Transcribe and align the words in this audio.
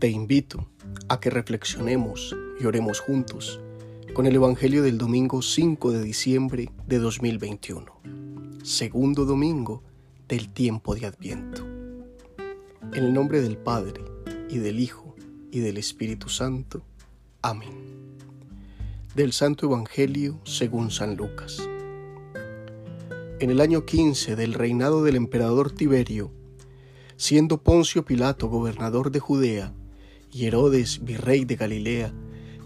Te 0.00 0.08
invito 0.08 0.66
a 1.10 1.20
que 1.20 1.28
reflexionemos 1.28 2.34
y 2.58 2.64
oremos 2.64 3.00
juntos 3.00 3.60
con 4.14 4.24
el 4.24 4.34
Evangelio 4.34 4.82
del 4.82 4.96
domingo 4.96 5.42
5 5.42 5.92
de 5.92 6.02
diciembre 6.02 6.70
de 6.86 6.98
2021, 6.98 7.84
segundo 8.62 9.26
domingo 9.26 9.82
del 10.26 10.54
tiempo 10.54 10.94
de 10.94 11.04
Adviento. 11.04 11.66
En 12.94 13.04
el 13.04 13.12
nombre 13.12 13.42
del 13.42 13.58
Padre, 13.58 14.00
y 14.48 14.56
del 14.56 14.80
Hijo, 14.80 15.14
y 15.50 15.60
del 15.60 15.76
Espíritu 15.76 16.30
Santo. 16.30 16.82
Amén. 17.42 18.16
Del 19.14 19.34
Santo 19.34 19.66
Evangelio 19.66 20.40
según 20.44 20.90
San 20.90 21.14
Lucas. 21.14 21.68
En 23.38 23.50
el 23.50 23.60
año 23.60 23.84
15 23.84 24.34
del 24.34 24.54
reinado 24.54 25.04
del 25.04 25.16
emperador 25.16 25.70
Tiberio, 25.70 26.32
siendo 27.18 27.62
Poncio 27.62 28.06
Pilato 28.06 28.48
gobernador 28.48 29.10
de 29.10 29.20
Judea, 29.20 29.74
y 30.32 30.46
Herodes, 30.46 31.04
virrey 31.04 31.44
de 31.44 31.56
Galilea, 31.56 32.12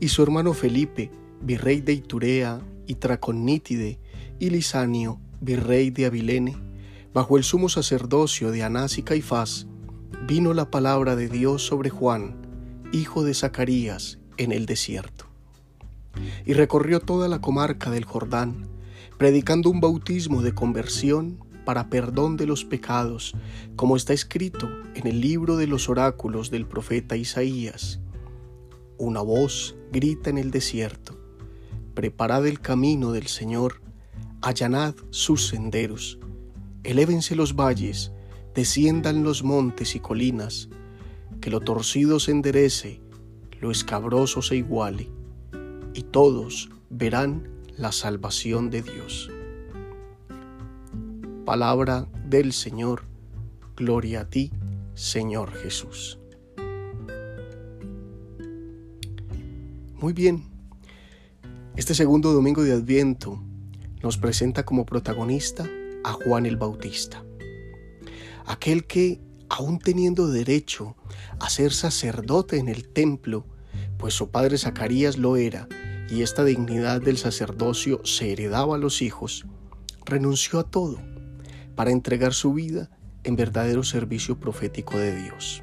y 0.00 0.08
su 0.08 0.22
hermano 0.22 0.52
Felipe, 0.52 1.10
virrey 1.40 1.80
de 1.80 1.92
Iturea 1.92 2.60
y 2.86 2.96
Traconítide, 2.96 3.98
y 4.38 4.50
Lisanio, 4.50 5.20
virrey 5.40 5.90
de 5.90 6.06
Abilene, 6.06 6.56
bajo 7.14 7.36
el 7.36 7.44
sumo 7.44 7.68
sacerdocio 7.68 8.50
de 8.50 8.62
Anás 8.62 8.98
y 8.98 9.02
Caifás, 9.02 9.66
vino 10.26 10.54
la 10.54 10.70
palabra 10.70 11.16
de 11.16 11.28
Dios 11.28 11.62
sobre 11.62 11.90
Juan, 11.90 12.36
hijo 12.92 13.24
de 13.24 13.34
Zacarías, 13.34 14.18
en 14.36 14.52
el 14.52 14.66
desierto. 14.66 15.26
Y 16.44 16.54
recorrió 16.54 17.00
toda 17.00 17.28
la 17.28 17.40
comarca 17.40 17.90
del 17.90 18.04
Jordán, 18.04 18.68
predicando 19.18 19.70
un 19.70 19.80
bautismo 19.80 20.42
de 20.42 20.54
conversión 20.54 21.38
para 21.64 21.88
perdón 21.88 22.36
de 22.36 22.46
los 22.46 22.64
pecados, 22.64 23.34
como 23.76 23.96
está 23.96 24.12
escrito 24.12 24.68
en 24.94 25.06
el 25.06 25.20
libro 25.20 25.56
de 25.56 25.66
los 25.66 25.88
oráculos 25.88 26.50
del 26.50 26.66
profeta 26.66 27.16
Isaías. 27.16 28.00
Una 28.98 29.20
voz 29.20 29.76
grita 29.90 30.30
en 30.30 30.38
el 30.38 30.50
desierto, 30.50 31.18
preparad 31.94 32.46
el 32.46 32.60
camino 32.60 33.12
del 33.12 33.26
Señor, 33.26 33.82
allanad 34.40 34.94
sus 35.10 35.46
senderos, 35.48 36.18
elévense 36.84 37.36
los 37.36 37.54
valles, 37.54 38.12
desciendan 38.54 39.22
los 39.22 39.42
montes 39.42 39.94
y 39.94 40.00
colinas, 40.00 40.68
que 41.40 41.50
lo 41.50 41.60
torcido 41.60 42.20
se 42.20 42.30
enderece, 42.30 43.00
lo 43.60 43.70
escabroso 43.70 44.42
se 44.42 44.56
iguale, 44.56 45.10
y 45.94 46.02
todos 46.02 46.70
verán 46.90 47.48
la 47.76 47.92
salvación 47.92 48.70
de 48.70 48.82
Dios. 48.82 49.31
Palabra 51.44 52.06
del 52.28 52.52
Señor. 52.52 53.02
Gloria 53.74 54.20
a 54.20 54.30
ti, 54.30 54.52
Señor 54.94 55.52
Jesús. 55.52 56.20
Muy 59.98 60.12
bien, 60.12 60.44
este 61.74 61.96
segundo 61.96 62.32
domingo 62.32 62.62
de 62.62 62.72
Adviento 62.72 63.42
nos 64.04 64.18
presenta 64.18 64.64
como 64.64 64.86
protagonista 64.86 65.68
a 66.04 66.12
Juan 66.12 66.46
el 66.46 66.56
Bautista, 66.56 67.24
aquel 68.46 68.84
que, 68.84 69.20
aún 69.48 69.80
teniendo 69.80 70.28
derecho 70.28 70.94
a 71.40 71.50
ser 71.50 71.72
sacerdote 71.72 72.58
en 72.58 72.68
el 72.68 72.86
templo, 72.86 73.46
pues 73.98 74.14
su 74.14 74.30
padre 74.30 74.58
Zacarías 74.58 75.18
lo 75.18 75.36
era, 75.36 75.68
y 76.08 76.22
esta 76.22 76.44
dignidad 76.44 77.02
del 77.02 77.18
sacerdocio 77.18 78.00
se 78.04 78.30
heredaba 78.30 78.76
a 78.76 78.78
los 78.78 79.02
hijos, 79.02 79.44
renunció 80.04 80.60
a 80.60 80.70
todo 80.70 80.98
para 81.74 81.90
entregar 81.90 82.34
su 82.34 82.54
vida 82.54 82.90
en 83.24 83.36
verdadero 83.36 83.82
servicio 83.84 84.38
profético 84.38 84.98
de 84.98 85.14
Dios. 85.14 85.62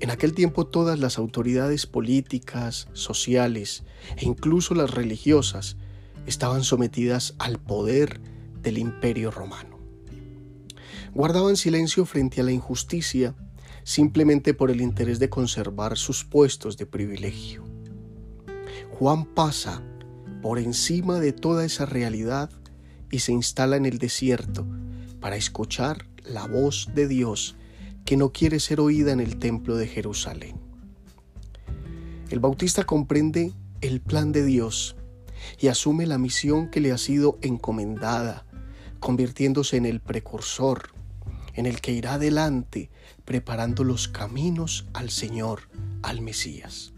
En 0.00 0.10
aquel 0.10 0.34
tiempo 0.34 0.66
todas 0.66 0.98
las 0.98 1.18
autoridades 1.18 1.86
políticas, 1.86 2.88
sociales 2.92 3.84
e 4.16 4.26
incluso 4.26 4.74
las 4.74 4.90
religiosas 4.90 5.76
estaban 6.26 6.64
sometidas 6.64 7.34
al 7.38 7.58
poder 7.58 8.20
del 8.62 8.78
imperio 8.78 9.30
romano. 9.30 9.78
Guardaban 11.14 11.56
silencio 11.56 12.04
frente 12.04 12.40
a 12.40 12.44
la 12.44 12.52
injusticia 12.52 13.34
simplemente 13.84 14.52
por 14.52 14.70
el 14.70 14.80
interés 14.80 15.18
de 15.18 15.30
conservar 15.30 15.96
sus 15.96 16.24
puestos 16.24 16.76
de 16.76 16.86
privilegio. 16.86 17.64
Juan 18.98 19.24
pasa 19.24 19.82
por 20.42 20.58
encima 20.58 21.20
de 21.20 21.32
toda 21.32 21.64
esa 21.64 21.86
realidad 21.86 22.50
y 23.10 23.20
se 23.20 23.32
instala 23.32 23.76
en 23.76 23.86
el 23.86 23.98
desierto 23.98 24.66
para 25.20 25.36
escuchar 25.36 26.06
la 26.24 26.46
voz 26.46 26.88
de 26.94 27.06
Dios 27.08 27.56
que 28.04 28.16
no 28.16 28.32
quiere 28.32 28.60
ser 28.60 28.80
oída 28.80 29.12
en 29.12 29.20
el 29.20 29.38
templo 29.38 29.76
de 29.76 29.88
Jerusalén. 29.88 30.56
El 32.30 32.40
bautista 32.40 32.84
comprende 32.84 33.52
el 33.80 34.00
plan 34.00 34.32
de 34.32 34.44
Dios 34.44 34.96
y 35.60 35.68
asume 35.68 36.06
la 36.06 36.18
misión 36.18 36.70
que 36.70 36.80
le 36.80 36.92
ha 36.92 36.98
sido 36.98 37.38
encomendada, 37.42 38.46
convirtiéndose 39.00 39.76
en 39.76 39.86
el 39.86 40.00
precursor, 40.00 40.90
en 41.54 41.66
el 41.66 41.80
que 41.80 41.92
irá 41.92 42.14
adelante 42.14 42.90
preparando 43.24 43.84
los 43.84 44.08
caminos 44.08 44.86
al 44.92 45.10
Señor, 45.10 45.68
al 46.02 46.20
Mesías. 46.20 46.92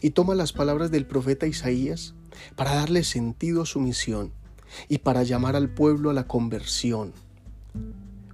Y 0.00 0.10
toma 0.10 0.34
las 0.34 0.52
palabras 0.52 0.90
del 0.90 1.06
profeta 1.06 1.46
Isaías 1.46 2.14
para 2.56 2.74
darle 2.74 3.04
sentido 3.04 3.62
a 3.62 3.66
su 3.66 3.80
misión 3.80 4.32
y 4.88 4.98
para 4.98 5.22
llamar 5.22 5.56
al 5.56 5.68
pueblo 5.70 6.10
a 6.10 6.14
la 6.14 6.26
conversión. 6.26 7.12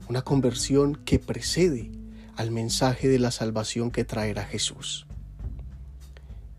Una 0.08 0.22
conversión 0.22 0.96
que 0.96 1.18
precede 1.18 1.90
al 2.36 2.50
mensaje 2.50 3.08
de 3.08 3.18
la 3.18 3.30
salvación 3.30 3.90
que 3.90 4.04
traerá 4.04 4.44
Jesús. 4.44 5.06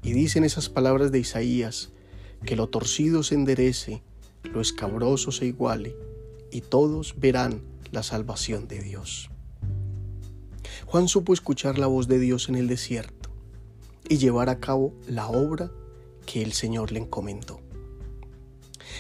Y 0.04 0.14
dicen 0.14 0.44
esas 0.44 0.70
palabras 0.70 1.12
de 1.12 1.20
Isaías, 1.20 1.92
que 2.46 2.56
lo 2.56 2.70
torcido 2.70 3.24
se 3.24 3.36
enderece, 3.36 4.02
lo 4.44 4.62
escabroso 4.62 5.32
se 5.32 5.46
iguale, 5.46 5.96
y 6.52 6.62
todos 6.62 7.16
verán 7.18 7.62
la 7.92 8.04
salvación 8.04 8.68
de 8.68 8.80
Dios. 8.80 9.30
Juan 10.86 11.08
supo 11.08 11.34
escuchar 11.34 11.78
la 11.78 11.88
voz 11.88 12.08
de 12.08 12.20
Dios 12.20 12.50
en 12.50 12.56
el 12.56 12.68
desierto 12.68 13.30
y 14.10 14.18
llevar 14.18 14.50
a 14.50 14.60
cabo 14.60 14.94
la 15.08 15.28
obra 15.28 15.72
que 16.26 16.42
el 16.42 16.54
Señor 16.54 16.92
le 16.92 17.00
encomendó. 17.00 17.62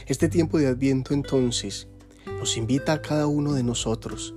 Este 0.07 0.29
tiempo 0.29 0.57
de 0.57 0.67
Adviento 0.67 1.13
entonces 1.13 1.87
nos 2.39 2.57
invita 2.57 2.93
a 2.93 3.01
cada 3.01 3.27
uno 3.27 3.53
de 3.53 3.63
nosotros 3.63 4.33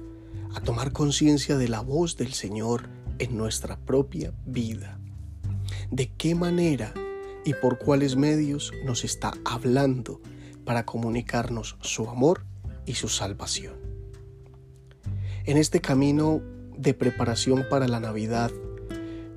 a 0.55 0.61
tomar 0.61 0.93
conciencia 0.93 1.57
de 1.57 1.69
la 1.69 1.81
voz 1.81 2.17
del 2.17 2.33
Señor 2.33 2.89
en 3.19 3.37
nuestra 3.37 3.79
propia 3.79 4.33
vida. 4.47 5.01
De 5.91 6.13
qué 6.17 6.35
manera 6.35 6.93
y 7.45 7.55
por 7.55 7.79
cuáles 7.79 8.17
medios 8.17 8.73
nos 8.85 9.05
está 9.05 9.33
hablando 9.45 10.21
para 10.65 10.87
comunicarnos 10.87 11.77
su 11.81 12.09
amor 12.09 12.45
y 12.87 12.95
su 12.95 13.09
salvación. 13.09 13.75
En 15.45 15.57
este 15.57 15.81
camino 15.81 16.41
de 16.77 16.95
preparación 16.95 17.67
para 17.71 17.89
la 17.89 18.01
Navidad 18.01 18.51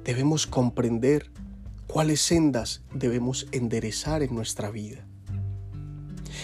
debemos 0.03 0.47
comprender 0.47 1.31
cuáles 1.87 2.21
sendas 2.21 2.83
debemos 2.93 3.47
enderezar 3.51 4.23
en 4.23 4.33
nuestra 4.33 4.71
vida 4.71 5.06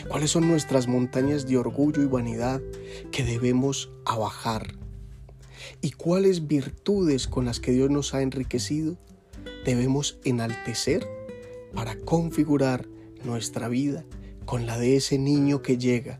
cuáles 0.08 0.32
son 0.32 0.48
nuestras 0.48 0.88
montañas 0.88 1.48
de 1.48 1.58
orgullo 1.58 2.02
y 2.02 2.08
vanidad 2.08 2.62
que 3.12 3.24
debemos 3.24 3.92
abajar 4.06 4.76
y 5.82 5.92
cuáles 5.92 6.48
virtudes 6.48 7.28
con 7.28 7.46
las 7.46 7.60
que 7.60 7.72
Dios 7.72 7.90
nos 7.90 8.14
ha 8.14 8.22
enriquecido 8.22 8.98
debemos 9.66 10.20
enaltecer 10.24 11.08
para 11.74 11.96
configurar 11.98 12.88
nuestra 13.24 13.70
vida 13.70 14.06
con 14.46 14.66
la 14.66 14.78
de 14.78 14.98
ese 14.98 15.18
niño 15.18 15.62
que 15.62 15.78
llega 15.78 16.20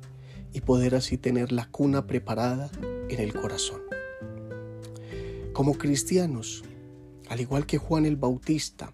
y 0.54 0.62
poder 0.62 0.96
así 0.96 1.18
tener 1.18 1.52
la 1.52 1.70
cuna 1.70 2.08
preparada 2.08 2.72
en 3.10 3.20
el 3.20 3.34
corazón. 3.34 3.82
Como 5.52 5.78
cristianos, 5.78 6.64
al 7.28 7.42
igual 7.42 7.66
que 7.66 7.78
Juan 7.78 8.06
el 8.06 8.16
Bautista, 8.16 8.94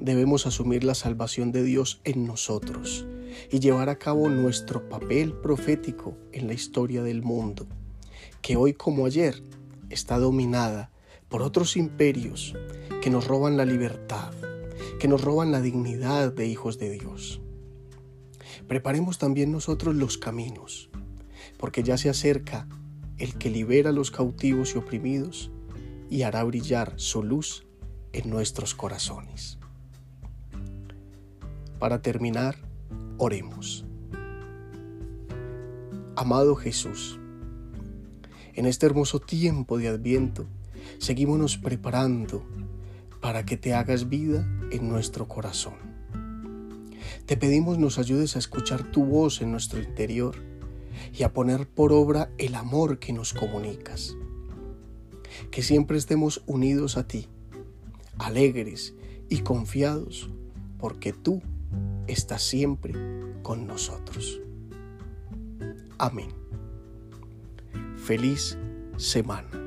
debemos 0.00 0.46
asumir 0.46 0.84
la 0.84 0.94
salvación 0.94 1.50
de 1.50 1.62
Dios 1.62 2.00
en 2.04 2.26
nosotros 2.26 3.06
y 3.50 3.60
llevar 3.60 3.88
a 3.88 3.98
cabo 3.98 4.28
nuestro 4.28 4.88
papel 4.88 5.32
profético 5.34 6.16
en 6.32 6.46
la 6.46 6.54
historia 6.54 7.02
del 7.02 7.22
mundo, 7.22 7.66
que 8.40 8.56
hoy 8.56 8.72
como 8.74 9.06
ayer 9.06 9.42
está 9.90 10.18
dominada 10.18 10.90
por 11.28 11.42
otros 11.42 11.76
imperios 11.76 12.54
que 13.00 13.10
nos 13.10 13.26
roban 13.26 13.56
la 13.56 13.64
libertad, 13.64 14.32
que 14.98 15.08
nos 15.08 15.22
roban 15.22 15.52
la 15.52 15.60
dignidad 15.60 16.32
de 16.32 16.46
hijos 16.46 16.78
de 16.78 16.90
Dios. 16.90 17.40
Preparemos 18.68 19.18
también 19.18 19.50
nosotros 19.50 19.94
los 19.94 20.18
caminos, 20.18 20.90
porque 21.58 21.82
ya 21.82 21.96
se 21.96 22.08
acerca 22.08 22.68
el 23.18 23.36
que 23.38 23.50
libera 23.50 23.90
a 23.90 23.92
los 23.92 24.10
cautivos 24.10 24.74
y 24.74 24.78
oprimidos 24.78 25.50
y 26.10 26.22
hará 26.22 26.44
brillar 26.44 26.94
su 26.96 27.22
luz 27.22 27.66
en 28.12 28.28
nuestros 28.28 28.74
corazones. 28.74 29.58
Para 31.78 32.02
terminar, 32.02 32.56
Oremos. 33.24 33.84
Amado 36.16 36.56
Jesús, 36.56 37.20
en 38.54 38.66
este 38.66 38.86
hermoso 38.86 39.20
tiempo 39.20 39.78
de 39.78 39.86
Adviento, 39.86 40.48
seguimos 40.98 41.56
preparando 41.56 42.44
para 43.20 43.44
que 43.44 43.56
te 43.56 43.74
hagas 43.74 44.08
vida 44.08 44.44
en 44.72 44.88
nuestro 44.88 45.28
corazón. 45.28 45.74
Te 47.24 47.36
pedimos 47.36 47.78
nos 47.78 48.00
ayudes 48.00 48.34
a 48.34 48.40
escuchar 48.40 48.90
tu 48.90 49.04
voz 49.04 49.40
en 49.40 49.52
nuestro 49.52 49.80
interior 49.80 50.34
y 51.16 51.22
a 51.22 51.32
poner 51.32 51.68
por 51.68 51.92
obra 51.92 52.28
el 52.38 52.56
amor 52.56 52.98
que 52.98 53.12
nos 53.12 53.34
comunicas. 53.34 54.16
Que 55.52 55.62
siempre 55.62 55.96
estemos 55.96 56.42
unidos 56.46 56.96
a 56.96 57.06
ti, 57.06 57.28
alegres 58.18 58.96
y 59.28 59.42
confiados, 59.42 60.28
porque 60.76 61.12
tú 61.12 61.40
estás 62.06 62.42
siempre 62.42 62.92
con 63.42 63.66
nosotros. 63.66 64.40
Amén. 65.98 66.30
Feliz 67.96 68.58
semana. 68.96 69.61